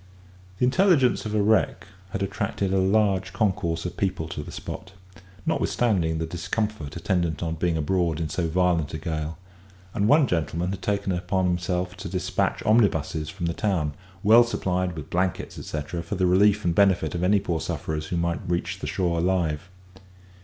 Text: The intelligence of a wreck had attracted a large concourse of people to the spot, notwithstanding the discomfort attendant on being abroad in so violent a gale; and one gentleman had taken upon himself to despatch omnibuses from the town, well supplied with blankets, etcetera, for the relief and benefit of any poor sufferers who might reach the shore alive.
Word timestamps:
The 0.57 0.65
intelligence 0.65 1.27
of 1.27 1.35
a 1.35 1.43
wreck 1.43 1.85
had 2.09 2.23
attracted 2.23 2.73
a 2.73 2.79
large 2.79 3.33
concourse 3.33 3.85
of 3.85 3.97
people 3.97 4.27
to 4.29 4.41
the 4.41 4.51
spot, 4.51 4.93
notwithstanding 5.45 6.17
the 6.17 6.25
discomfort 6.25 6.95
attendant 6.95 7.43
on 7.43 7.53
being 7.53 7.77
abroad 7.77 8.19
in 8.19 8.27
so 8.27 8.47
violent 8.47 8.95
a 8.95 8.97
gale; 8.97 9.37
and 9.93 10.07
one 10.07 10.25
gentleman 10.25 10.71
had 10.71 10.81
taken 10.81 11.11
upon 11.11 11.45
himself 11.45 11.95
to 11.97 12.09
despatch 12.09 12.63
omnibuses 12.65 13.29
from 13.29 13.45
the 13.45 13.53
town, 13.53 13.93
well 14.23 14.43
supplied 14.43 14.95
with 14.95 15.11
blankets, 15.11 15.59
etcetera, 15.59 16.01
for 16.01 16.15
the 16.15 16.25
relief 16.25 16.65
and 16.65 16.73
benefit 16.73 17.13
of 17.13 17.23
any 17.23 17.39
poor 17.39 17.61
sufferers 17.61 18.07
who 18.07 18.17
might 18.17 18.41
reach 18.47 18.79
the 18.79 18.87
shore 18.87 19.19
alive. 19.19 19.69